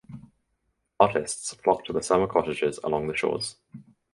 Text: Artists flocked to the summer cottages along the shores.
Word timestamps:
Artists 0.99 1.53
flocked 1.53 1.85
to 1.85 1.93
the 1.93 2.01
summer 2.01 2.25
cottages 2.25 2.79
along 2.83 3.05
the 3.05 3.15
shores. 3.15 3.57